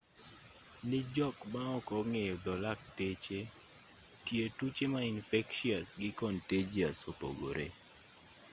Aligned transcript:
ne 0.89 0.99
jok 1.15 1.37
maok 1.53 1.85
ong'eyo 1.99 2.35
dho 2.43 2.53
lakteche 2.63 3.39
tie 4.25 4.43
tuoche 4.57 4.85
ma 4.93 5.01
infectious 5.13 5.87
gi 6.01 6.09
contagious 6.21 6.97
opogore 7.11 7.67